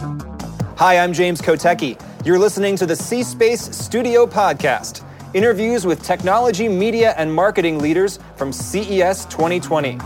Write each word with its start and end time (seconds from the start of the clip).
Hi, 0.00 0.96
I'm 0.96 1.12
James 1.12 1.42
Kotecki. 1.42 2.00
You're 2.24 2.38
listening 2.38 2.74
to 2.76 2.86
the 2.86 2.96
C 2.96 3.22
Space 3.22 3.60
Studio 3.76 4.26
Podcast 4.26 5.04
interviews 5.34 5.84
with 5.84 6.02
technology, 6.02 6.68
media, 6.68 7.12
and 7.18 7.32
marketing 7.32 7.78
leaders 7.80 8.18
from 8.36 8.50
CES 8.50 9.26
2020. 9.26 9.98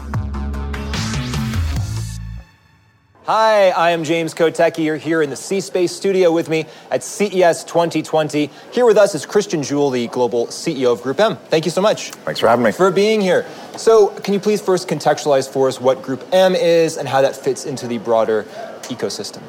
Hi, 3.26 3.70
I 3.70 3.90
am 3.90 4.02
James 4.02 4.34
Kotecki. 4.34 4.84
You're 4.84 4.96
here 4.96 5.22
in 5.22 5.30
the 5.30 5.36
C 5.36 5.60
Space 5.60 5.92
studio 5.92 6.32
with 6.32 6.48
me 6.48 6.66
at 6.90 7.04
CES 7.04 7.62
2020. 7.62 8.50
Here 8.72 8.84
with 8.84 8.98
us 8.98 9.14
is 9.14 9.24
Christian 9.24 9.60
Juhl, 9.60 9.92
the 9.92 10.08
global 10.08 10.48
CEO 10.48 10.92
of 10.92 11.02
Group 11.02 11.20
M. 11.20 11.36
Thank 11.36 11.66
you 11.66 11.70
so 11.70 11.80
much. 11.80 12.10
Thanks 12.10 12.40
for 12.40 12.48
having 12.48 12.64
me. 12.64 12.72
For 12.72 12.90
being 12.90 13.20
here. 13.20 13.46
So, 13.76 14.08
can 14.08 14.34
you 14.34 14.40
please 14.40 14.60
first 14.60 14.88
contextualize 14.88 15.48
for 15.48 15.68
us 15.68 15.80
what 15.80 16.02
Group 16.02 16.26
M 16.32 16.56
is 16.56 16.96
and 16.96 17.06
how 17.06 17.22
that 17.22 17.36
fits 17.36 17.64
into 17.64 17.86
the 17.86 17.98
broader 17.98 18.42
ecosystem? 18.88 19.42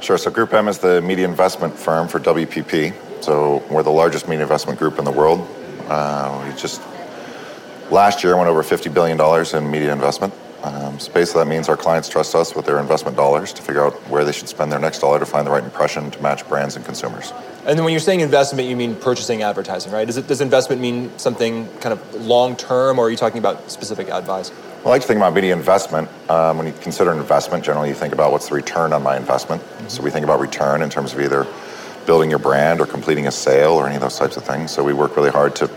Sure. 0.00 0.18
So, 0.18 0.30
Group 0.30 0.52
M 0.52 0.68
is 0.68 0.78
the 0.78 1.00
media 1.00 1.26
investment 1.26 1.76
firm 1.78 2.08
for 2.08 2.20
WPP. 2.20 3.22
So, 3.22 3.64
we're 3.70 3.82
the 3.82 3.90
largest 3.90 4.28
media 4.28 4.42
investment 4.42 4.78
group 4.78 4.98
in 4.98 5.04
the 5.04 5.12
world. 5.12 5.46
Uh, 5.88 6.44
we 6.46 6.60
just 6.60 6.80
last 7.90 8.24
year 8.24 8.36
went 8.36 8.48
over 8.48 8.62
$50 8.62 8.92
billion 8.92 9.20
in 9.56 9.70
media 9.70 9.92
investment. 9.92 10.32
Um, 10.64 10.98
so 10.98 11.12
basically, 11.12 11.42
that 11.42 11.48
means 11.48 11.68
our 11.68 11.76
clients 11.76 12.08
trust 12.08 12.34
us 12.34 12.54
with 12.54 12.64
their 12.64 12.78
investment 12.78 13.18
dollars 13.18 13.52
to 13.52 13.60
figure 13.60 13.84
out 13.84 13.92
where 14.08 14.24
they 14.24 14.32
should 14.32 14.48
spend 14.48 14.72
their 14.72 14.78
next 14.78 15.00
dollar 15.00 15.18
to 15.18 15.26
find 15.26 15.46
the 15.46 15.50
right 15.50 15.62
impression 15.62 16.10
to 16.10 16.22
match 16.22 16.48
brands 16.48 16.74
and 16.74 16.84
consumers. 16.86 17.34
And 17.66 17.78
then 17.78 17.84
when 17.84 17.92
you're 17.92 18.00
saying 18.00 18.20
investment, 18.20 18.66
you 18.66 18.76
mean 18.76 18.96
purchasing 18.96 19.42
advertising, 19.42 19.92
right? 19.92 20.06
Does, 20.06 20.16
it, 20.16 20.26
does 20.26 20.40
investment 20.40 20.80
mean 20.80 21.10
something 21.18 21.68
kind 21.80 21.92
of 21.92 22.14
long 22.14 22.56
term, 22.56 22.98
or 22.98 23.06
are 23.06 23.10
you 23.10 23.16
talking 23.18 23.38
about 23.38 23.70
specific 23.70 24.08
advice? 24.08 24.50
I 24.84 24.88
like 24.90 25.00
to 25.00 25.06
think 25.06 25.16
about 25.16 25.32
media 25.32 25.54
investment. 25.54 26.10
Um, 26.28 26.58
when 26.58 26.66
you 26.66 26.74
consider 26.74 27.10
an 27.10 27.18
investment, 27.18 27.64
generally 27.64 27.88
you 27.88 27.94
think 27.94 28.12
about 28.12 28.32
what's 28.32 28.50
the 28.50 28.54
return 28.54 28.92
on 28.92 29.02
my 29.02 29.16
investment. 29.16 29.62
So 29.88 30.02
we 30.02 30.10
think 30.10 30.24
about 30.24 30.40
return 30.40 30.82
in 30.82 30.90
terms 30.90 31.14
of 31.14 31.20
either 31.22 31.46
building 32.04 32.28
your 32.28 32.38
brand 32.38 32.82
or 32.82 32.86
completing 32.86 33.26
a 33.26 33.30
sale 33.30 33.72
or 33.72 33.86
any 33.86 33.94
of 33.94 34.02
those 34.02 34.18
types 34.18 34.36
of 34.36 34.44
things. 34.44 34.72
So 34.72 34.84
we 34.84 34.92
work 34.92 35.16
really 35.16 35.30
hard 35.30 35.56
to 35.56 35.70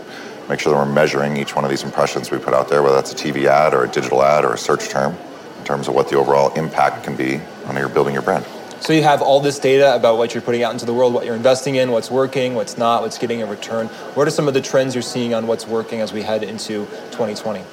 make 0.50 0.60
sure 0.60 0.74
that 0.74 0.78
we're 0.78 0.92
measuring 0.92 1.38
each 1.38 1.56
one 1.56 1.64
of 1.64 1.70
these 1.70 1.84
impressions 1.84 2.30
we 2.30 2.36
put 2.36 2.52
out 2.52 2.68
there, 2.68 2.82
whether 2.82 2.96
that's 2.96 3.12
a 3.12 3.14
TV 3.14 3.46
ad 3.46 3.72
or 3.72 3.84
a 3.84 3.88
digital 3.88 4.22
ad 4.22 4.44
or 4.44 4.52
a 4.52 4.58
search 4.58 4.90
term, 4.90 5.16
in 5.58 5.64
terms 5.64 5.88
of 5.88 5.94
what 5.94 6.10
the 6.10 6.16
overall 6.16 6.52
impact 6.52 7.04
can 7.04 7.16
be 7.16 7.38
when 7.38 7.78
you're 7.78 7.88
building 7.88 8.12
your 8.12 8.22
brand. 8.22 8.44
So 8.80 8.92
you 8.92 9.04
have 9.04 9.22
all 9.22 9.40
this 9.40 9.58
data 9.58 9.96
about 9.96 10.18
what 10.18 10.34
you're 10.34 10.42
putting 10.42 10.64
out 10.64 10.74
into 10.74 10.84
the 10.84 10.92
world, 10.92 11.14
what 11.14 11.24
you're 11.24 11.34
investing 11.34 11.76
in, 11.76 11.92
what's 11.92 12.10
working, 12.10 12.54
what's 12.54 12.76
not, 12.76 13.00
what's 13.00 13.16
getting 13.16 13.40
a 13.40 13.46
return. 13.46 13.86
What 13.86 14.28
are 14.28 14.30
some 14.30 14.48
of 14.48 14.52
the 14.52 14.60
trends 14.60 14.94
you're 14.94 15.00
seeing 15.00 15.32
on 15.32 15.46
what's 15.46 15.66
working 15.66 16.02
as 16.02 16.12
we 16.12 16.20
head 16.20 16.42
into 16.42 16.84
2020? 17.12 17.64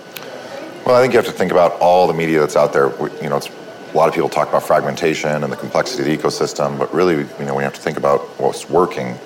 Well, 0.86 0.96
I 0.96 1.02
think 1.02 1.14
you 1.14 1.18
have 1.18 1.26
to 1.26 1.32
think 1.32 1.52
about 1.52 1.80
all 1.80 2.08
the 2.08 2.14
media 2.14 2.40
that's 2.40 2.56
out 2.56 2.72
there. 2.72 2.90
You 3.22 3.30
know, 3.30 3.40
a 3.40 3.98
lot 3.98 4.08
of 4.08 4.14
people 4.14 4.30
talk 4.30 4.50
about 4.50 4.64
fragmentation 4.64 5.44
and 5.44 5.52
the 5.52 5.58
complexity 5.58 6.14
of 6.14 6.22
the 6.22 6.28
ecosystem, 6.28 6.78
but 6.78 6.94
really, 6.94 7.28
you 7.40 7.46
know, 7.46 7.56
we 7.56 7.64
have 7.64 7.74
to 7.74 7.82
think 7.82 7.98
about 7.98 8.22
what's 8.40 8.70
working 8.70 9.18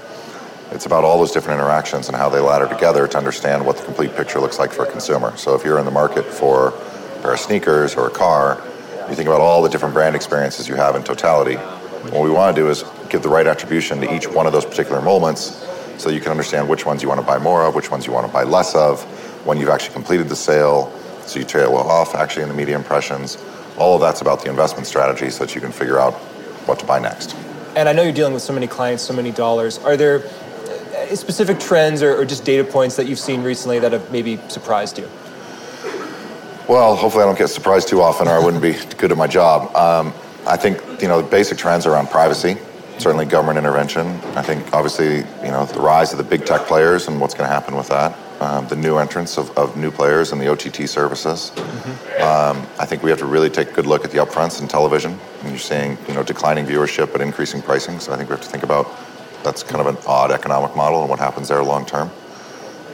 it's 0.71 0.85
about 0.85 1.03
all 1.03 1.17
those 1.17 1.31
different 1.31 1.59
interactions 1.59 2.09
and 2.09 2.15
how 2.15 2.29
they 2.29 2.39
ladder 2.39 2.67
together 2.67 3.07
to 3.07 3.17
understand 3.17 3.65
what 3.65 3.77
the 3.77 3.83
complete 3.83 4.15
picture 4.15 4.39
looks 4.39 4.59
like 4.59 4.71
for 4.71 4.85
a 4.85 4.91
consumer. 4.91 5.35
So 5.35 5.55
if 5.55 5.65
you're 5.65 5.79
in 5.79 5.85
the 5.85 5.91
market 5.91 6.25
for 6.25 6.67
a 6.67 7.21
pair 7.21 7.33
of 7.33 7.39
sneakers 7.39 7.95
or 7.95 8.07
a 8.07 8.11
car, 8.11 8.61
you 9.09 9.15
think 9.15 9.27
about 9.27 9.41
all 9.41 9.63
the 9.63 9.69
different 9.69 9.95
brand 9.95 10.15
experiences 10.15 10.67
you 10.67 10.75
have 10.75 10.95
in 10.95 11.03
totality. 11.03 11.55
What 11.55 12.23
we 12.23 12.29
want 12.29 12.55
to 12.55 12.61
do 12.61 12.69
is 12.69 12.83
give 13.09 13.23
the 13.23 13.29
right 13.29 13.47
attribution 13.47 13.99
to 14.01 14.15
each 14.15 14.27
one 14.27 14.45
of 14.45 14.53
those 14.53 14.65
particular 14.65 15.01
moments 15.01 15.65
so 15.97 16.11
you 16.11 16.21
can 16.21 16.29
understand 16.29 16.69
which 16.69 16.85
ones 16.85 17.01
you 17.01 17.09
want 17.09 17.19
to 17.19 17.25
buy 17.25 17.39
more 17.39 17.63
of, 17.63 17.73
which 17.73 17.89
ones 17.89 18.05
you 18.05 18.13
want 18.13 18.27
to 18.27 18.31
buy 18.31 18.43
less 18.43 18.75
of, 18.75 19.01
when 19.47 19.57
you've 19.57 19.69
actually 19.69 19.93
completed 19.93 20.29
the 20.29 20.35
sale, 20.35 20.93
so 21.29 21.39
you 21.39 21.45
trail 21.45 21.75
off 21.75 22.15
actually 22.15 22.43
in 22.43 22.49
the 22.49 22.55
media 22.55 22.75
impressions. 22.75 23.37
All 23.77 23.95
of 23.95 24.01
that's 24.01 24.21
about 24.21 24.43
the 24.43 24.49
investment 24.49 24.87
strategy 24.87 25.29
so 25.29 25.45
that 25.45 25.55
you 25.55 25.61
can 25.61 25.71
figure 25.71 25.99
out 25.99 26.13
what 26.65 26.79
to 26.79 26.85
buy 26.85 26.99
next. 26.99 27.35
And 27.75 27.87
I 27.87 27.93
know 27.93 28.03
you're 28.03 28.11
dealing 28.11 28.33
with 28.33 28.41
so 28.41 28.53
many 28.53 28.67
clients, 28.67 29.03
so 29.03 29.13
many 29.13 29.31
dollars. 29.31 29.77
Are 29.79 29.95
there 29.95 30.23
specific 31.15 31.59
trends 31.59 32.01
or, 32.01 32.19
or, 32.19 32.25
just 32.25 32.45
data 32.45 32.63
points 32.63 32.95
that 32.95 33.07
you've 33.07 33.19
seen 33.19 33.43
recently 33.43 33.79
that 33.79 33.91
have 33.91 34.11
maybe 34.11 34.39
surprised 34.47 34.97
you? 34.97 35.09
Well, 36.67 36.95
hopefully 36.95 37.23
I 37.23 37.25
don't 37.25 37.37
get 37.37 37.47
surprised 37.49 37.87
too 37.87 38.01
often, 38.01 38.27
or 38.27 38.31
I 38.31 38.43
wouldn't 38.43 38.61
be 38.61 38.73
good 38.97 39.11
at 39.11 39.17
my 39.17 39.27
job. 39.27 39.75
Um, 39.75 40.13
I 40.47 40.57
think 40.57 40.81
you 41.01 41.07
know 41.07 41.21
the 41.21 41.27
basic 41.27 41.57
trends 41.57 41.85
around 41.85 42.09
privacy, 42.09 42.57
certainly 42.97 43.25
government 43.25 43.57
intervention. 43.57 44.07
I 44.35 44.41
think 44.41 44.71
obviously 44.73 45.17
you 45.43 45.51
know 45.51 45.65
the 45.65 45.79
rise 45.79 46.11
of 46.11 46.17
the 46.17 46.23
big 46.23 46.45
tech 46.45 46.61
players 46.61 47.07
and 47.07 47.19
what's 47.19 47.33
going 47.33 47.47
to 47.47 47.53
happen 47.53 47.75
with 47.75 47.87
that. 47.87 48.17
Um, 48.39 48.67
the 48.69 48.75
new 48.75 48.97
entrance 48.97 49.37
of, 49.37 49.55
of, 49.57 49.75
new 49.75 49.91
players 49.91 50.31
and 50.31 50.39
the 50.39 50.47
OTT 50.47 50.87
services. 50.87 51.51
Mm-hmm. 51.55 52.21
Um, 52.21 52.65
I 52.79 52.85
think 52.85 53.03
we 53.03 53.09
have 53.09 53.19
to 53.19 53.25
really 53.25 53.49
take 53.49 53.71
a 53.71 53.73
good 53.73 53.85
look 53.85 54.05
at 54.05 54.11
the 54.11 54.19
upfronts 54.19 54.61
in 54.61 54.69
television. 54.69 55.19
And 55.41 55.49
you're 55.49 55.59
seeing 55.59 55.97
you 56.07 56.13
know 56.13 56.23
declining 56.23 56.65
viewership 56.65 57.11
but 57.11 57.19
increasing 57.19 57.61
pricing. 57.61 57.99
So 57.99 58.13
I 58.13 58.17
think 58.17 58.29
we 58.29 58.33
have 58.35 58.43
to 58.43 58.49
think 58.49 58.63
about 58.63 58.87
that's 59.43 59.61
kind 59.63 59.81
of 59.81 59.87
an 59.87 59.97
odd 60.07 60.31
economic 60.31 60.73
model 60.75 61.01
and 61.01 61.09
what 61.09 61.19
happens 61.19 61.49
there 61.49 61.61
long 61.63 61.85
term. 61.85 62.09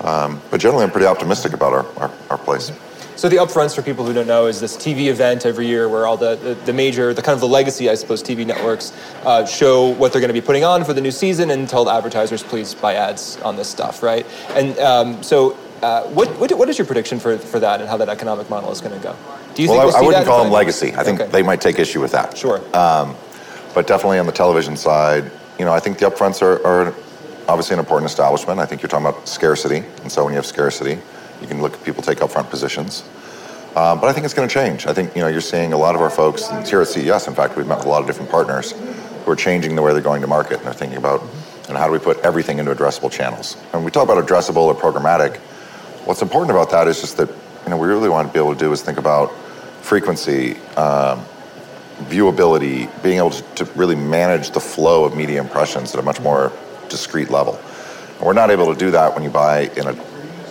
Um, 0.01 0.41
but 0.51 0.59
generally, 0.59 0.84
I'm 0.84 0.91
pretty 0.91 1.07
optimistic 1.07 1.53
about 1.53 1.73
our, 1.73 1.85
our, 1.97 2.11
our, 2.29 2.38
place. 2.38 2.72
So 3.15 3.29
the 3.29 3.37
upfronts, 3.37 3.73
for 3.73 3.81
people 3.81 4.05
who 4.05 4.13
don't 4.13 4.27
know, 4.27 4.47
is 4.47 4.59
this 4.59 4.75
TV 4.75 5.07
event 5.07 5.45
every 5.45 5.67
year 5.67 5.87
where 5.87 6.05
all 6.05 6.17
the, 6.17 6.35
the, 6.35 6.53
the 6.53 6.73
major, 6.73 7.13
the 7.13 7.21
kind 7.21 7.33
of 7.33 7.39
the 7.39 7.47
legacy, 7.47 7.89
I 7.89 7.95
suppose, 7.95 8.21
TV 8.21 8.45
networks 8.45 8.91
uh, 9.23 9.45
show 9.45 9.87
what 9.87 10.11
they're 10.11 10.19
going 10.19 10.33
to 10.33 10.39
be 10.39 10.45
putting 10.45 10.65
on 10.65 10.83
for 10.83 10.93
the 10.93 10.99
new 10.99 11.11
season 11.11 11.49
and 11.49 11.69
tell 11.69 11.85
the 11.85 11.91
advertisers, 11.91 12.43
please 12.43 12.75
buy 12.75 12.95
ads 12.95 13.37
on 13.37 13.55
this 13.55 13.69
stuff, 13.69 14.03
right? 14.03 14.25
And 14.49 14.77
um, 14.79 15.23
so 15.23 15.57
uh, 15.81 16.03
what, 16.07 16.27
what, 16.39 16.51
what 16.57 16.67
is 16.67 16.77
your 16.77 16.85
prediction 16.85 17.17
for, 17.17 17.37
for 17.37 17.57
that 17.61 17.79
and 17.79 17.89
how 17.89 17.95
that 17.97 18.09
economic 18.09 18.49
model 18.49 18.69
is 18.69 18.81
going 18.81 18.93
to 18.93 19.01
go? 19.01 19.15
Do 19.53 19.63
you 19.63 19.69
well, 19.69 19.79
think 19.79 19.93
we'll 19.93 19.95
I, 19.95 19.99
I 19.99 20.07
wouldn't 20.07 20.25
call 20.25 20.43
them 20.43 20.51
legacy. 20.51 20.93
I 20.95 21.03
think 21.03 21.21
okay. 21.21 21.31
they 21.31 21.41
might 21.41 21.61
take 21.61 21.79
issue 21.79 22.01
with 22.01 22.11
that. 22.11 22.37
Sure. 22.37 22.57
Um, 22.75 23.15
but 23.73 23.87
definitely 23.87 24.19
on 24.19 24.25
the 24.25 24.33
television 24.33 24.75
side, 24.75 25.31
you 25.57 25.63
know, 25.63 25.71
I 25.71 25.79
think 25.79 25.99
the 25.99 26.09
upfronts 26.09 26.41
are, 26.41 26.65
are 26.67 26.93
obviously 27.47 27.75
an 27.75 27.79
important 27.79 28.09
establishment. 28.09 28.59
I 28.59 28.65
think 28.65 28.81
you're 28.81 28.89
talking 28.89 29.05
about 29.05 29.25
scarcity, 29.25 29.83
and 30.01 30.11
so 30.11 30.25
when 30.25 30.33
you 30.33 30.37
have 30.37 30.45
scarcity, 30.45 30.99
you 31.41 31.47
can 31.47 31.62
look 31.62 31.73
at 31.73 31.84
people 31.84 32.03
take 32.03 32.19
upfront 32.19 32.50
positions. 32.50 33.03
Um, 33.75 34.00
but 34.00 34.07
I 34.07 34.13
think 34.13 34.23
it's 34.23 34.34
going 34.34 34.47
to 34.47 34.53
change. 34.53 34.88
I 34.88 34.94
think 34.94 35.16
you 35.16 35.22
know 35.22 35.28
you're 35.28 35.41
seeing 35.41 35.73
a 35.73 35.78
lot 35.78 35.96
of 35.96 36.01
our 36.01 36.09
folks 36.09 36.47
here 36.69 36.81
at 36.81 36.88
CES. 36.88 37.28
In 37.28 37.35
fact, 37.35 37.57
we've 37.57 37.68
met 37.68 37.79
with 37.79 37.88
a 37.88 37.90
lot 37.90 38.01
of 38.01 38.07
different 38.07 38.31
partners 38.31 38.72
who 38.72 39.31
are 39.31 39.35
changing 39.35 39.75
the 39.75 39.81
way 39.81 39.91
they're 39.91 40.01
going 40.01 40.22
to 40.22 40.28
market, 40.28 40.57
and 40.57 40.66
they're 40.66 40.73
thinking 40.73 40.97
about 40.97 41.22
and 41.68 41.78
how 41.78 41.88
do 41.88 41.94
we 41.94 42.00
put 42.00 42.19
everything 42.19 42.59
into 42.59 42.73
addressable 42.73 43.12
channels. 43.12 43.57
And 43.73 43.84
we 43.84 43.91
talk 43.91 44.03
about 44.03 44.23
addressable 44.23 44.57
or 44.57 44.75
programmatic, 44.75 45.38
what's 46.06 46.22
important 46.22 46.51
about 46.51 46.69
that 46.72 46.88
is 46.88 47.01
just 47.01 47.18
that 47.18 47.29
you 47.29 47.69
know 47.69 47.78
we 47.78 47.88
really 47.88 48.09
want 48.09 48.28
to 48.28 48.34
be 48.34 48.40
able 48.40 48.53
to 48.53 48.59
do 48.59 48.72
is 48.72 48.81
think 48.81 48.97
about 48.97 49.34
frequency, 49.81 50.57
um, 50.78 51.23
viewability, 52.03 52.90
being 53.03 53.17
able 53.17 53.31
to, 53.31 53.44
to, 53.56 53.66
really 53.75 53.96
manage 53.96 54.52
the 54.52 54.59
flow 54.59 55.06
of 55.06 55.16
media 55.16 55.40
impressions 55.40 55.94
at 55.94 56.00
a 56.00 56.03
much 56.03 56.19
more 56.19 56.52
discrete 56.90 57.29
level. 57.29 57.59
And 58.17 58.22
we're 58.22 58.34
not 58.34 58.52
able 58.52 58.73
to 58.73 58.79
do 58.79 58.91
that 58.91 59.13
when 59.13 59.23
you 59.23 59.29
buy 59.29 59.69
in 59.78 59.88
a 59.88 59.94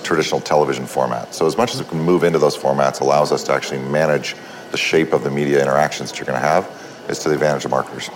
traditional 0.05 0.41
television 0.41 0.87
format. 0.87 1.35
So 1.35 1.47
as 1.47 1.57
much 1.57 1.75
as 1.75 1.83
we 1.83 1.89
can 1.89 2.01
move 2.01 2.23
into 2.23 2.39
those 2.39 2.57
formats 2.57 3.01
allows 3.01 3.33
us 3.33 3.43
to 3.45 3.53
actually 3.53 3.81
manage 3.81 4.37
the 4.71 4.77
shape 4.77 5.13
of 5.13 5.25
the 5.25 5.31
media 5.31 5.61
interactions 5.63 6.11
that 6.11 6.19
you're 6.19 6.27
going 6.27 6.41
to 6.41 6.47
have 6.47 6.69
is 7.09 7.19
to 7.21 7.29
the 7.29 7.35
advantage 7.35 7.65
of 7.65 7.71
marketers. 7.71 8.11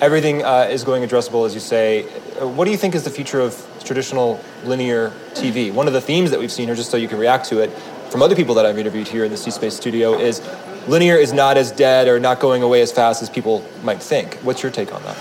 Everything 0.00 0.42
uh, 0.42 0.66
is 0.68 0.82
going 0.82 1.08
addressable, 1.08 1.46
as 1.46 1.54
you 1.54 1.60
say. 1.60 2.04
Uh, 2.40 2.48
what 2.48 2.64
do 2.64 2.70
you 2.70 2.76
think 2.76 2.94
is 2.94 3.04
the 3.04 3.10
future 3.10 3.40
of 3.40 3.54
traditional 3.84 4.40
linear 4.64 5.10
TV? 5.34 5.72
One 5.72 5.86
of 5.86 5.92
the 5.92 6.00
themes 6.00 6.30
that 6.32 6.40
we've 6.40 6.50
seen 6.50 6.66
here, 6.66 6.74
just 6.74 6.90
so 6.90 6.96
you 6.96 7.08
can 7.08 7.18
react 7.18 7.46
to 7.50 7.60
it, 7.60 7.70
from 8.10 8.20
other 8.20 8.34
people 8.34 8.54
that 8.56 8.66
I've 8.66 8.78
interviewed 8.78 9.06
here 9.06 9.24
in 9.24 9.30
the 9.30 9.36
C 9.36 9.50
Space 9.50 9.74
studio, 9.74 10.18
is 10.18 10.42
linear 10.88 11.14
is 11.16 11.32
not 11.32 11.56
as 11.56 11.70
dead 11.70 12.08
or 12.08 12.18
not 12.18 12.40
going 12.40 12.62
away 12.62 12.82
as 12.82 12.90
fast 12.90 13.22
as 13.22 13.30
people 13.30 13.64
might 13.84 14.02
think. 14.02 14.34
What's 14.42 14.62
your 14.62 14.72
take 14.72 14.92
on 14.92 15.02
that? 15.04 15.16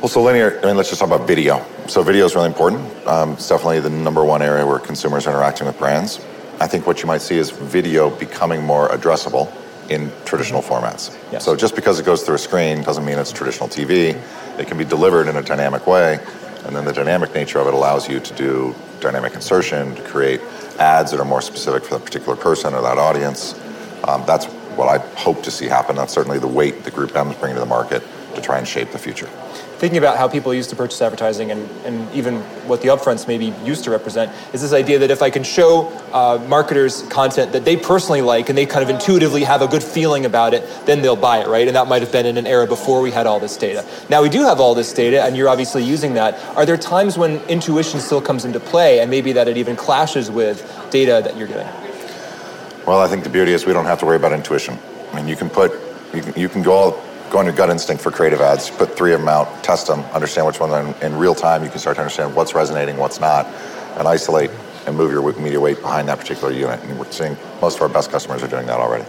Well, 0.00 0.08
so 0.08 0.22
linear, 0.22 0.60
I 0.62 0.66
mean, 0.66 0.76
let's 0.76 0.90
just 0.90 1.00
talk 1.00 1.08
about 1.08 1.26
video. 1.26 1.64
So, 1.88 2.02
video 2.02 2.26
is 2.26 2.34
really 2.34 2.48
important. 2.48 2.84
Um, 3.06 3.32
it's 3.32 3.48
definitely 3.48 3.80
the 3.80 3.88
number 3.88 4.22
one 4.22 4.42
area 4.42 4.66
where 4.66 4.78
consumers 4.78 5.26
are 5.26 5.30
interacting 5.30 5.66
with 5.66 5.78
brands. 5.78 6.20
I 6.60 6.66
think 6.66 6.86
what 6.86 7.00
you 7.00 7.06
might 7.06 7.22
see 7.22 7.38
is 7.38 7.50
video 7.50 8.10
becoming 8.10 8.62
more 8.62 8.90
addressable 8.90 9.50
in 9.88 10.12
traditional 10.26 10.60
formats. 10.60 11.18
Yes. 11.32 11.46
So, 11.46 11.56
just 11.56 11.74
because 11.74 11.98
it 11.98 12.04
goes 12.04 12.22
through 12.22 12.34
a 12.34 12.38
screen 12.38 12.82
doesn't 12.82 13.06
mean 13.06 13.18
it's 13.18 13.32
traditional 13.32 13.70
TV. 13.70 14.20
It 14.58 14.66
can 14.66 14.76
be 14.76 14.84
delivered 14.84 15.28
in 15.28 15.36
a 15.36 15.42
dynamic 15.42 15.86
way, 15.86 16.20
and 16.66 16.76
then 16.76 16.84
the 16.84 16.92
dynamic 16.92 17.32
nature 17.32 17.58
of 17.58 17.66
it 17.66 17.72
allows 17.72 18.06
you 18.06 18.20
to 18.20 18.34
do 18.34 18.74
dynamic 19.00 19.32
insertion, 19.32 19.94
to 19.94 20.02
create 20.02 20.42
ads 20.78 21.10
that 21.12 21.20
are 21.20 21.24
more 21.24 21.40
specific 21.40 21.84
for 21.84 21.94
that 21.94 22.04
particular 22.04 22.36
person 22.36 22.74
or 22.74 22.82
that 22.82 22.98
audience. 22.98 23.58
Um, 24.04 24.24
that's 24.26 24.44
what 24.76 24.88
I 24.88 24.98
hope 25.16 25.42
to 25.44 25.50
see 25.50 25.66
happen. 25.66 25.96
That's 25.96 26.12
certainly 26.12 26.38
the 26.38 26.46
weight 26.46 26.84
the 26.84 26.90
Group 26.90 27.16
M 27.16 27.30
is 27.30 27.36
bringing 27.38 27.56
to 27.56 27.60
the 27.60 27.66
market 27.66 28.02
to 28.34 28.42
try 28.42 28.58
and 28.58 28.68
shape 28.68 28.90
the 28.90 28.98
future. 28.98 29.30
Thinking 29.78 29.98
about 29.98 30.16
how 30.16 30.26
people 30.26 30.54
used 30.54 30.70
to 30.70 30.76
purchase 30.76 31.02
advertising 31.02 31.50
and, 31.50 31.68
and 31.84 32.10
even 32.14 32.40
what 32.66 32.80
the 32.80 32.88
upfronts 32.88 33.28
maybe 33.28 33.52
used 33.62 33.84
to 33.84 33.90
represent 33.90 34.32
is 34.54 34.62
this 34.62 34.72
idea 34.72 34.98
that 35.00 35.10
if 35.10 35.20
I 35.20 35.28
can 35.28 35.42
show 35.42 35.88
uh, 36.14 36.42
marketers 36.48 37.02
content 37.10 37.52
that 37.52 37.66
they 37.66 37.76
personally 37.76 38.22
like 38.22 38.48
and 38.48 38.56
they 38.56 38.64
kind 38.64 38.82
of 38.82 38.88
intuitively 38.88 39.44
have 39.44 39.60
a 39.60 39.66
good 39.66 39.82
feeling 39.82 40.24
about 40.24 40.54
it, 40.54 40.66
then 40.86 41.02
they'll 41.02 41.14
buy 41.14 41.40
it, 41.40 41.48
right? 41.48 41.66
And 41.66 41.76
that 41.76 41.88
might 41.88 42.00
have 42.00 42.10
been 42.10 42.24
in 42.24 42.38
an 42.38 42.46
era 42.46 42.66
before 42.66 43.02
we 43.02 43.10
had 43.10 43.26
all 43.26 43.38
this 43.38 43.54
data. 43.58 43.84
Now 44.08 44.22
we 44.22 44.30
do 44.30 44.44
have 44.44 44.60
all 44.60 44.74
this 44.74 44.94
data, 44.94 45.22
and 45.22 45.36
you're 45.36 45.50
obviously 45.50 45.84
using 45.84 46.14
that. 46.14 46.42
Are 46.56 46.64
there 46.64 46.78
times 46.78 47.18
when 47.18 47.42
intuition 47.42 48.00
still 48.00 48.22
comes 48.22 48.46
into 48.46 48.60
play 48.60 49.00
and 49.00 49.10
maybe 49.10 49.32
that 49.32 49.46
it 49.46 49.58
even 49.58 49.76
clashes 49.76 50.30
with 50.30 50.64
data 50.90 51.20
that 51.22 51.36
you're 51.36 51.48
getting? 51.48 51.68
Well, 52.86 53.00
I 53.00 53.08
think 53.08 53.24
the 53.24 53.30
beauty 53.30 53.52
is 53.52 53.66
we 53.66 53.74
don't 53.74 53.84
have 53.84 53.98
to 53.98 54.06
worry 54.06 54.16
about 54.16 54.32
intuition. 54.32 54.78
I 55.12 55.16
mean, 55.16 55.28
you 55.28 55.36
can 55.36 55.50
put, 55.50 55.72
you 56.14 56.22
can, 56.22 56.40
you 56.40 56.48
can 56.48 56.62
go 56.62 56.72
all, 56.72 57.05
go 57.30 57.38
on 57.38 57.44
your 57.44 57.54
gut 57.54 57.70
instinct 57.70 58.02
for 58.02 58.10
creative 58.10 58.40
ads. 58.40 58.70
Put 58.70 58.96
three 58.96 59.12
of 59.12 59.20
them 59.20 59.28
out, 59.28 59.62
test 59.62 59.86
them, 59.86 60.00
understand 60.12 60.46
which 60.46 60.60
one. 60.60 60.70
In, 60.72 60.94
in 61.02 61.16
real 61.16 61.34
time, 61.34 61.64
you 61.64 61.70
can 61.70 61.78
start 61.78 61.96
to 61.96 62.02
understand 62.02 62.34
what's 62.34 62.54
resonating, 62.54 62.96
what's 62.96 63.20
not, 63.20 63.46
and 63.96 64.06
isolate 64.06 64.50
and 64.86 64.96
move 64.96 65.10
your 65.10 65.32
media 65.40 65.60
weight 65.60 65.80
behind 65.80 66.08
that 66.08 66.18
particular 66.18 66.52
unit. 66.52 66.80
And 66.84 66.98
we're 66.98 67.10
seeing 67.10 67.36
most 67.60 67.76
of 67.76 67.82
our 67.82 67.88
best 67.88 68.10
customers 68.10 68.42
are 68.42 68.48
doing 68.48 68.66
that 68.66 68.78
already. 68.78 69.04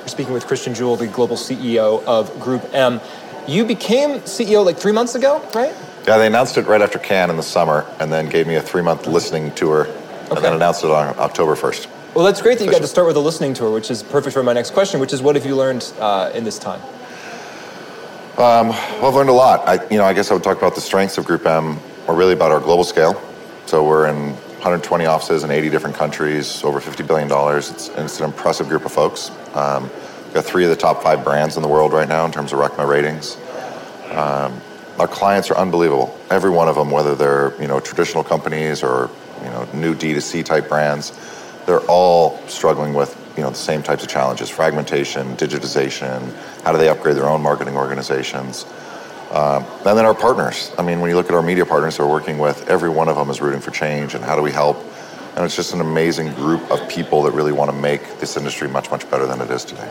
We're 0.00 0.08
speaking 0.08 0.32
with 0.32 0.46
Christian 0.46 0.74
Juhl, 0.74 0.98
the 0.98 1.06
global 1.06 1.36
CEO 1.36 2.02
of 2.04 2.38
Group 2.40 2.68
M. 2.74 3.00
You 3.46 3.64
became 3.64 4.20
CEO 4.20 4.64
like 4.64 4.76
three 4.76 4.92
months 4.92 5.14
ago, 5.14 5.46
right? 5.54 5.74
Yeah, 6.06 6.18
they 6.18 6.26
announced 6.26 6.56
it 6.56 6.66
right 6.66 6.82
after 6.82 6.98
Cannes 6.98 7.30
in 7.30 7.36
the 7.36 7.42
summer, 7.42 7.86
and 8.00 8.12
then 8.12 8.28
gave 8.28 8.46
me 8.46 8.56
a 8.56 8.62
three-month 8.62 9.06
listening 9.06 9.52
tour, 9.54 9.86
okay. 9.86 10.30
and 10.30 10.38
then 10.44 10.54
announced 10.54 10.82
it 10.82 10.90
on 10.90 11.16
October 11.18 11.54
1st. 11.54 11.88
Well, 12.14 12.24
that's 12.24 12.42
great 12.42 12.58
that 12.58 12.64
you 12.64 12.70
got 12.70 12.80
to 12.80 12.88
start 12.88 13.06
with 13.06 13.16
a 13.16 13.20
listening 13.20 13.54
tour, 13.54 13.70
which 13.70 13.90
is 13.90 14.02
perfect 14.02 14.34
for 14.34 14.42
my 14.42 14.52
next 14.52 14.72
question, 14.72 14.98
which 14.98 15.12
is 15.12 15.22
what 15.22 15.36
have 15.36 15.46
you 15.46 15.54
learned 15.54 15.92
uh, 16.00 16.32
in 16.34 16.42
this 16.42 16.58
time? 16.58 16.80
Um, 18.40 18.70
well, 18.70 19.08
I've 19.08 19.14
learned 19.14 19.28
a 19.28 19.34
lot. 19.34 19.68
I, 19.68 19.86
you 19.90 19.98
know, 19.98 20.04
I 20.06 20.14
guess 20.14 20.30
I 20.30 20.34
would 20.34 20.42
talk 20.42 20.56
about 20.56 20.74
the 20.74 20.80
strengths 20.80 21.18
of 21.18 21.26
Group 21.26 21.44
M, 21.44 21.78
or 22.08 22.14
really 22.14 22.32
about 22.32 22.50
our 22.50 22.58
global 22.58 22.84
scale. 22.84 23.22
So 23.66 23.86
we're 23.86 24.06
in 24.06 24.30
120 24.32 25.04
offices 25.04 25.44
in 25.44 25.50
80 25.50 25.68
different 25.68 25.94
countries, 25.94 26.64
over 26.64 26.80
50 26.80 27.02
billion 27.02 27.28
dollars. 27.28 27.70
It's, 27.70 27.88
it's, 27.90 28.18
an 28.18 28.24
impressive 28.24 28.66
group 28.66 28.86
of 28.86 28.92
folks. 28.92 29.30
Um, 29.52 29.90
we've 30.24 30.32
got 30.32 30.46
three 30.46 30.64
of 30.64 30.70
the 30.70 30.76
top 30.76 31.02
five 31.02 31.22
brands 31.22 31.56
in 31.56 31.62
the 31.62 31.68
world 31.68 31.92
right 31.92 32.08
now 32.08 32.24
in 32.24 32.32
terms 32.32 32.54
of 32.54 32.60
RECMA 32.60 32.88
ratings. 32.88 33.36
Um, 34.10 34.58
our 34.98 35.06
clients 35.06 35.50
are 35.50 35.58
unbelievable. 35.58 36.18
Every 36.30 36.50
one 36.50 36.66
of 36.66 36.76
them, 36.76 36.90
whether 36.90 37.14
they're 37.14 37.60
you 37.60 37.68
know 37.68 37.78
traditional 37.78 38.24
companies 38.24 38.82
or 38.82 39.10
you 39.42 39.50
know 39.50 39.68
new 39.74 39.94
D2C 39.94 40.46
type 40.46 40.66
brands, 40.66 41.12
they're 41.66 41.80
all 41.80 42.38
struggling 42.48 42.94
with 42.94 43.29
you 43.40 43.46
know 43.46 43.50
the 43.50 43.56
same 43.56 43.82
types 43.82 44.02
of 44.02 44.10
challenges: 44.10 44.50
fragmentation, 44.50 45.34
digitization. 45.36 46.30
How 46.62 46.72
do 46.72 46.78
they 46.78 46.90
upgrade 46.90 47.16
their 47.16 47.26
own 47.26 47.40
marketing 47.40 47.74
organizations? 47.74 48.66
Um, 49.30 49.64
and 49.86 49.96
then 49.96 50.04
our 50.04 50.14
partners. 50.14 50.70
I 50.76 50.82
mean, 50.82 51.00
when 51.00 51.08
you 51.08 51.16
look 51.16 51.30
at 51.30 51.34
our 51.34 51.42
media 51.42 51.64
partners 51.64 51.98
we're 51.98 52.06
working 52.06 52.38
with, 52.38 52.68
every 52.68 52.90
one 52.90 53.08
of 53.08 53.16
them 53.16 53.30
is 53.30 53.40
rooting 53.40 53.60
for 53.62 53.70
change 53.70 54.14
and 54.14 54.22
how 54.22 54.36
do 54.36 54.42
we 54.42 54.50
help? 54.50 54.76
And 55.36 55.44
it's 55.44 55.56
just 55.56 55.72
an 55.72 55.80
amazing 55.80 56.34
group 56.34 56.68
of 56.70 56.86
people 56.88 57.22
that 57.22 57.32
really 57.32 57.52
want 57.52 57.70
to 57.70 57.76
make 57.76 58.18
this 58.18 58.36
industry 58.36 58.68
much, 58.68 58.90
much 58.90 59.08
better 59.10 59.26
than 59.26 59.40
it 59.40 59.50
is 59.50 59.64
today. 59.64 59.88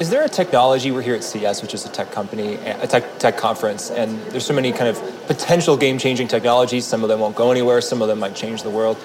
Is 0.00 0.10
there 0.10 0.24
a 0.24 0.28
technology? 0.28 0.90
We're 0.90 1.02
here 1.02 1.14
at 1.14 1.22
CES, 1.22 1.62
which 1.62 1.74
is 1.74 1.84
a 1.84 1.90
tech 1.90 2.10
company, 2.10 2.54
a 2.54 2.86
tech, 2.86 3.18
tech 3.18 3.36
conference, 3.36 3.90
and 3.90 4.18
there's 4.32 4.46
so 4.46 4.54
many 4.54 4.72
kind 4.72 4.88
of 4.88 4.98
potential 5.26 5.76
game 5.76 5.98
changing 5.98 6.26
technologies. 6.26 6.86
Some 6.86 7.02
of 7.02 7.10
them 7.10 7.20
won't 7.20 7.36
go 7.36 7.52
anywhere, 7.52 7.82
some 7.82 8.00
of 8.00 8.08
them 8.08 8.18
might 8.18 8.34
change 8.34 8.62
the 8.62 8.70
world. 8.70 8.96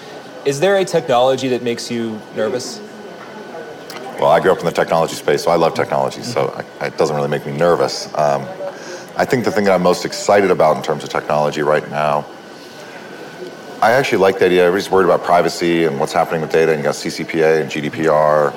Is 0.45 0.62
there 0.62 0.77
a 0.77 0.86
technology 0.86 1.50
that 1.50 1.63
makes 1.63 1.92
you 1.92 2.21
nervous? 2.36 2.80
Well, 4.19 4.29
I 4.29 4.39
grew 4.39 4.51
up 4.51 4.59
in 4.59 4.65
the 4.65 4.71
technology 4.71 5.15
space, 5.15 5.44
so 5.44 5.51
I 5.51 5.56
love 5.56 5.73
technology, 5.73 6.23
so 6.23 6.53
I, 6.79 6.88
it 6.88 6.97
doesn't 6.97 7.15
really 7.15 7.29
make 7.29 7.45
me 7.45 7.56
nervous. 7.56 8.07
Um, 8.15 8.47
I 9.17 9.25
think 9.25 9.45
the 9.45 9.51
thing 9.51 9.65
that 9.65 9.73
I'm 9.73 9.83
most 9.83 10.06
excited 10.06 10.51
about 10.51 10.77
in 10.77 10.83
terms 10.83 11.03
of 11.03 11.09
technology 11.09 11.62
right 11.62 11.89
now, 11.89 12.25
I 13.81 13.91
actually 13.91 14.19
like 14.19 14.39
the 14.39 14.45
idea. 14.45 14.65
Everybody's 14.65 14.89
worried 14.89 15.06
about 15.06 15.23
privacy 15.23 15.83
and 15.83 16.00
what's 16.00 16.13
happening 16.13 16.41
with 16.41 16.51
data, 16.51 16.71
and 16.71 16.79
you 16.79 16.83
got 16.83 16.95
CCPA 16.95 17.62
and 17.62 17.69
GDPR 17.69 18.53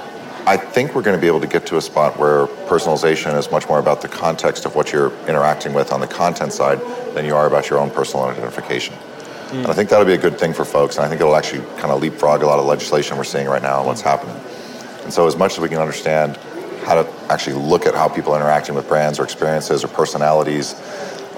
I 0.48 0.56
think 0.56 0.94
we're 0.94 1.02
going 1.02 1.14
to 1.14 1.20
be 1.20 1.26
able 1.26 1.42
to 1.42 1.46
get 1.46 1.66
to 1.66 1.76
a 1.76 1.82
spot 1.82 2.18
where 2.18 2.46
personalization 2.70 3.36
is 3.36 3.50
much 3.50 3.68
more 3.68 3.78
about 3.78 4.00
the 4.00 4.08
context 4.08 4.64
of 4.64 4.74
what 4.74 4.92
you're 4.92 5.12
interacting 5.28 5.74
with 5.74 5.92
on 5.92 6.00
the 6.00 6.06
content 6.06 6.54
side 6.54 6.80
than 7.14 7.26
you 7.26 7.36
are 7.36 7.46
about 7.46 7.68
your 7.68 7.78
own 7.78 7.90
personal 7.90 8.24
identification. 8.24 8.94
Mm. 8.94 9.56
And 9.56 9.66
I 9.66 9.74
think 9.74 9.90
that'll 9.90 10.06
be 10.06 10.14
a 10.14 10.16
good 10.16 10.38
thing 10.38 10.54
for 10.54 10.64
folks, 10.64 10.96
and 10.96 11.04
I 11.04 11.08
think 11.10 11.20
it'll 11.20 11.36
actually 11.36 11.66
kind 11.76 11.92
of 11.92 12.00
leapfrog 12.00 12.42
a 12.42 12.46
lot 12.46 12.58
of 12.58 12.64
legislation 12.64 13.18
we're 13.18 13.24
seeing 13.24 13.46
right 13.46 13.60
now 13.60 13.80
and 13.80 13.86
what's 13.86 14.00
happening. 14.00 14.36
And 15.08 15.14
so, 15.14 15.26
as 15.26 15.36
much 15.36 15.52
as 15.52 15.60
we 15.60 15.70
can 15.70 15.78
understand 15.78 16.36
how 16.84 17.02
to 17.02 17.10
actually 17.32 17.56
look 17.56 17.86
at 17.86 17.94
how 17.94 18.08
people 18.08 18.34
are 18.34 18.36
interacting 18.36 18.74
with 18.74 18.86
brands 18.86 19.18
or 19.18 19.24
experiences 19.24 19.82
or 19.82 19.88
personalities, 19.88 20.74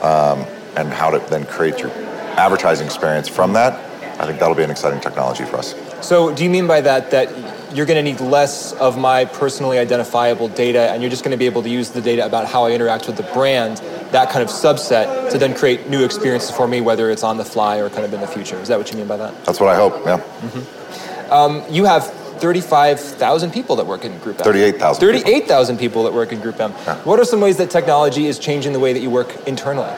um, 0.03 0.45
and 0.75 0.93
how 0.93 1.09
to 1.11 1.21
then 1.31 1.47
create 1.47 1.79
your 1.79 1.93
advertising 2.37 2.85
experience 2.85 3.29
from 3.29 3.53
that, 3.53 3.75
I 4.21 4.27
think 4.27 4.41
that'll 4.41 4.57
be 4.57 4.65
an 4.65 4.73
exciting 4.73 5.01
technology 5.01 5.45
for 5.45 5.59
us. 5.59 5.77
So, 6.05 6.35
do 6.35 6.43
you 6.43 6.51
mean 6.51 6.67
by 6.67 6.81
that 6.81 7.13
that 7.13 7.29
you're 7.73 7.87
going 7.87 8.05
to 8.05 8.11
need 8.11 8.21
less 8.21 8.73
of 8.73 8.99
my 8.99 9.25
personally 9.25 9.79
identifiable 9.79 10.49
data, 10.49 10.91
and 10.91 11.01
you're 11.01 11.09
just 11.09 11.23
going 11.23 11.31
to 11.31 11.39
be 11.39 11.47
able 11.47 11.63
to 11.63 11.71
use 11.71 11.91
the 11.91 12.01
data 12.01 12.27
about 12.27 12.49
how 12.49 12.65
I 12.65 12.73
interact 12.73 13.07
with 13.07 13.19
the 13.19 13.31
brand, 13.33 13.77
that 14.11 14.31
kind 14.31 14.43
of 14.43 14.49
subset, 14.49 15.31
to 15.31 15.39
then 15.39 15.55
create 15.55 15.89
new 15.89 16.05
experiences 16.05 16.51
for 16.51 16.67
me, 16.67 16.81
whether 16.81 17.09
it's 17.09 17.23
on 17.23 17.37
the 17.37 17.45
fly 17.45 17.77
or 17.77 17.89
kind 17.89 18.05
of 18.05 18.13
in 18.13 18.21
the 18.21 18.27
future. 18.27 18.57
Is 18.57 18.67
that 18.67 18.79
what 18.79 18.91
you 18.91 18.99
mean 18.99 19.07
by 19.07 19.19
that? 19.19 19.45
That's 19.45 19.61
what 19.61 19.69
I 19.69 19.77
hope. 19.77 19.95
Yeah. 20.05 20.19
Mm-hmm. 20.19 21.33
Um, 21.33 21.63
you 21.71 21.85
have 21.85 22.13
35,000 22.41 23.53
people 23.53 23.77
that 23.77 23.87
work 23.87 24.05
in 24.05 24.19
Group 24.19 24.39
M. 24.39 24.45
38,000. 24.45 25.01
38,000 25.01 25.77
people. 25.77 25.91
people 25.91 26.05
that 26.05 26.13
work 26.13 26.33
in 26.33 26.41
Group 26.41 26.61
M. 26.61 26.73
Yeah. 26.73 26.97
What 27.03 27.21
are 27.21 27.25
some 27.25 27.41
ways 27.41 27.57
that 27.59 27.71
technology 27.71 28.27
is 28.27 28.39
changing 28.39 28.73
the 28.73 28.81
way 28.81 28.93
that 28.93 29.01
you 29.01 29.11
work 29.11 29.35
internally? 29.47 29.93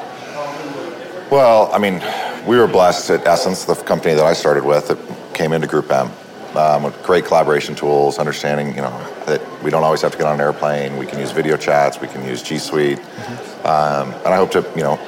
Well, 1.31 1.71
I 1.73 1.79
mean, 1.79 2.03
we 2.47 2.59
were 2.59 2.67
blessed 2.67 3.11
at 3.11 3.27
Essence, 3.27 3.65
the 3.65 3.75
company 3.75 4.15
that 4.15 4.25
I 4.25 4.33
started 4.33 4.65
with, 4.65 4.89
that 4.89 4.99
came 5.35 5.53
into 5.53 5.67
Group 5.67 5.91
M 5.91 6.11
um, 6.57 6.83
with 6.83 7.03
great 7.03 7.25
collaboration 7.25 7.75
tools, 7.75 8.19
understanding 8.19 8.75
you 8.75 8.83
know 8.83 8.91
that 9.27 9.41
we 9.63 9.71
don't 9.71 9.85
always 9.85 10.03
have 10.03 10.13
to 10.13 10.19
get 10.19 10.27
on 10.27 10.35
an 10.35 10.41
airplane. 10.41 10.97
We 10.97 11.07
can 11.07 11.19
use 11.19 11.31
video 11.31 11.57
chats. 11.57 12.01
We 12.01 12.09
can 12.09 12.27
use 12.27 12.43
G 12.43 12.59
Suite, 12.59 12.99
mm-hmm. 12.99 13.67
um, 13.67 14.15
and 14.25 14.29
I 14.29 14.37
hope 14.37 14.51
to 14.53 14.61
you 14.77 14.83
know 14.83 14.99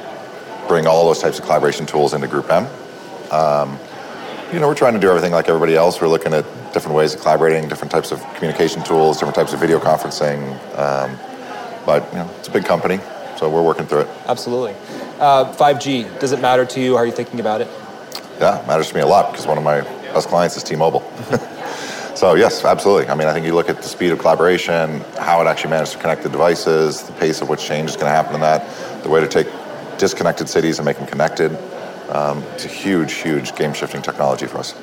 bring 0.69 0.87
all 0.87 1.05
those 1.07 1.21
types 1.21 1.39
of 1.39 1.45
collaboration 1.45 1.87
tools 1.87 2.15
into 2.15 2.29
Group 2.29 2.51
M. 2.51 2.67
Um, 3.31 3.79
you 4.53 4.61
know, 4.61 4.69
we're 4.69 4.75
trying 4.75 4.95
to 4.95 5.01
do 5.01 5.09
everything 5.09 5.33
like 5.33 5.49
everybody 5.49 5.75
else. 5.75 6.01
We're 6.01 6.09
looking 6.09 6.33
at 6.33 6.45
different 6.75 6.97
ways 6.97 7.15
of 7.15 7.21
collaborating, 7.21 7.69
different 7.69 7.91
types 7.91 8.13
of 8.13 8.21
communication 8.35 8.83
tools, 8.83 9.17
different 9.17 9.37
types 9.37 9.53
of 9.55 9.61
video 9.61 9.79
conferencing. 9.79 10.43
Um, 10.77 11.17
but 11.87 12.07
you 12.13 12.19
know, 12.19 12.31
it's 12.39 12.49
a 12.49 12.51
big 12.51 12.65
company, 12.65 12.99
so 13.39 13.49
we're 13.49 13.63
working 13.63 13.87
through 13.87 14.01
it. 14.01 14.09
Absolutely. 14.27 14.75
Uh, 15.21 15.53
5G, 15.55 16.19
does 16.19 16.33
it 16.33 16.41
matter 16.41 16.67
to 16.67 16.81
you? 16.81 16.95
How 16.95 16.99
are 16.99 17.07
you 17.07 17.13
thinking 17.13 17.41
about 17.41 17.61
it? 17.61 17.69
Yeah, 18.41 18.61
it 18.61 18.67
matters 18.67 18.89
to 18.89 18.95
me 18.95 19.01
a 19.01 19.07
lot 19.07 19.31
because 19.31 19.47
one 19.47 19.57
of 19.57 19.65
my 19.65 19.83
best 20.13 20.29
clients 20.29 20.57
is 20.57 20.65
T-Mobile. 20.65 21.01
so 22.17 22.35
yes, 22.35 22.65
absolutely. 22.65 23.09
I 23.09 23.15
mean, 23.15 23.29
I 23.29 23.33
think 23.33 23.47
you 23.47 23.55
look 23.55 23.69
at 23.69 23.77
the 23.77 23.89
speed 23.89 24.11
of 24.11 24.19
collaboration, 24.19 25.01
how 25.19 25.41
it 25.41 25.47
actually 25.47 25.71
managed 25.71 25.93
to 25.93 25.99
connect 25.99 26.25
the 26.25 26.29
devices, 26.29 27.05
the 27.05 27.13
pace 27.13 27.41
of 27.41 27.49
which 27.49 27.65
change 27.65 27.91
is 27.91 27.97
going 27.97 28.07
to 28.07 28.15
happen 28.17 28.35
in 28.35 28.41
that, 28.41 29.03
the 29.05 29.09
way 29.09 29.21
to 29.21 29.29
take 29.29 29.47
disconnected 29.99 30.49
cities 30.49 30.79
and 30.79 30.87
make 30.87 30.97
them 30.97 31.07
connected. 31.07 31.57
Um, 32.11 32.43
it's 32.55 32.65
a 32.65 32.69
huge, 32.69 33.13
huge 33.15 33.55
game-shifting 33.57 34.03
technology 34.03 34.47
for 34.47 34.59
us. 34.59 34.75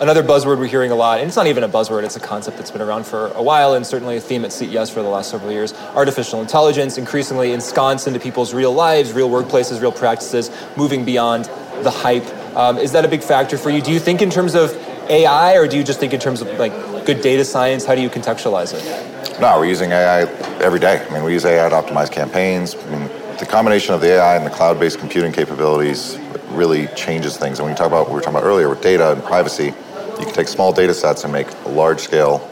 Another 0.00 0.22
buzzword 0.22 0.58
we're 0.58 0.66
hearing 0.66 0.90
a 0.90 0.96
lot, 0.96 1.20
and 1.20 1.28
it's 1.28 1.36
not 1.36 1.46
even 1.46 1.62
a 1.62 1.68
buzzword, 1.68 2.02
it's 2.04 2.16
a 2.16 2.20
concept 2.20 2.56
that's 2.56 2.70
been 2.70 2.82
around 2.82 3.06
for 3.06 3.28
a 3.28 3.42
while 3.42 3.74
and 3.74 3.86
certainly 3.86 4.16
a 4.16 4.20
theme 4.20 4.44
at 4.44 4.52
CES 4.52 4.90
for 4.90 5.02
the 5.02 5.08
last 5.08 5.30
several 5.30 5.52
years. 5.52 5.72
Artificial 5.94 6.40
intelligence 6.40 6.98
increasingly 6.98 7.52
ensconced 7.52 8.06
into 8.06 8.18
people's 8.18 8.52
real 8.52 8.72
lives, 8.72 9.12
real 9.12 9.30
workplaces, 9.30 9.80
real 9.80 9.92
practices, 9.92 10.50
moving 10.76 11.04
beyond 11.04 11.44
the 11.82 11.90
hype 11.90 12.24
um, 12.56 12.78
is 12.78 12.92
that 12.92 13.04
a 13.04 13.08
big 13.08 13.22
factor 13.22 13.58
for 13.58 13.70
you? 13.70 13.82
Do 13.82 13.92
you 13.92 13.98
think 13.98 14.22
in 14.22 14.30
terms 14.30 14.54
of 14.54 14.72
AI, 15.10 15.56
or 15.56 15.66
do 15.66 15.76
you 15.76 15.82
just 15.82 15.98
think 15.98 16.12
in 16.12 16.20
terms 16.20 16.40
of 16.40 16.48
like 16.58 16.72
good 17.04 17.20
data 17.20 17.44
science? 17.44 17.84
How 17.84 17.94
do 17.94 18.00
you 18.00 18.08
contextualize 18.08 18.72
it? 18.72 19.40
No, 19.40 19.58
we're 19.58 19.66
using 19.66 19.90
AI 19.90 20.20
every 20.62 20.78
day. 20.78 21.04
I 21.04 21.12
mean, 21.12 21.24
we 21.24 21.32
use 21.32 21.44
AI 21.44 21.68
to 21.68 21.74
optimize 21.74 22.10
campaigns. 22.10 22.76
I 22.76 22.90
mean, 22.90 23.10
the 23.38 23.46
combination 23.46 23.94
of 23.94 24.00
the 24.00 24.12
AI 24.12 24.36
and 24.36 24.46
the 24.46 24.50
cloud-based 24.50 25.00
computing 25.00 25.32
capabilities 25.32 26.16
really 26.54 26.86
changes 26.88 27.36
things. 27.36 27.58
And 27.58 27.66
when 27.66 27.72
you 27.72 27.76
talk 27.76 27.86
about 27.86 28.02
what 28.02 28.08
we 28.08 28.14
were 28.14 28.20
talking 28.20 28.38
about 28.38 28.46
earlier 28.46 28.68
with 28.68 28.80
data 28.80 29.12
and 29.12 29.22
privacy, 29.22 29.66
you 29.66 30.24
can 30.24 30.32
take 30.32 30.48
small 30.48 30.72
data 30.72 30.94
sets 30.94 31.24
and 31.24 31.32
make 31.32 31.48
large-scale 31.66 32.50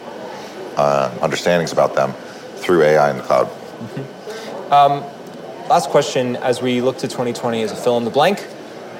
uh, 0.76 1.18
understandings 1.20 1.72
about 1.72 1.94
them 1.94 2.12
through 2.56 2.82
AI 2.82 3.10
in 3.10 3.18
the 3.18 3.22
cloud. 3.22 3.46
Mm-hmm. 3.46 4.72
Um, 4.72 5.68
last 5.68 5.90
question 5.90 6.36
as 6.36 6.62
we 6.62 6.80
look 6.80 6.98
to 6.98 7.08
2020 7.08 7.62
as 7.62 7.72
a 7.72 7.76
fill 7.76 7.98
in 7.98 8.04
the 8.04 8.10
blank. 8.10 8.38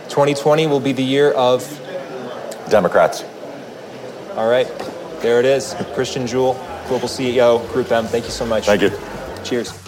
2020 0.09 0.66
will 0.66 0.80
be 0.80 0.92
the 0.92 1.02
year 1.02 1.32
of 1.32 1.66
Democrats. 2.68 3.25
All 4.35 4.49
right, 4.49 4.66
there 5.21 5.38
it 5.38 5.44
is. 5.44 5.75
Christian 5.94 6.25
Juhl, 6.25 6.54
Global 6.88 7.09
CEO, 7.09 7.66
Group 7.73 7.90
M. 7.90 8.06
Thank 8.06 8.25
you 8.25 8.30
so 8.30 8.47
much. 8.47 8.66
Thank 8.66 8.82
you. 8.82 8.90
Cheers. 9.44 9.82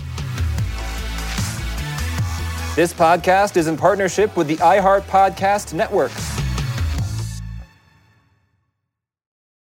This 2.74 2.92
podcast 2.92 3.56
is 3.56 3.68
in 3.68 3.76
partnership 3.76 4.36
with 4.36 4.48
the 4.48 4.56
iHeart 4.56 5.02
Podcast 5.02 5.74
Network. 5.74 6.10